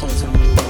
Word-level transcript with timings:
change 0.00 0.24
on 0.24 0.64
you. 0.64 0.69